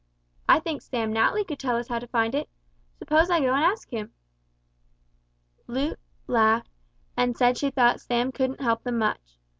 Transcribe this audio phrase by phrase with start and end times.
[0.49, 2.49] "I think Sam Natly could tell us how to find it.
[2.97, 4.11] Suppose I go and ask him,"
[5.53, 5.85] said Gertie.
[5.91, 6.71] Loo laughed,
[7.15, 9.37] and said she thought Sam couldn't help them much.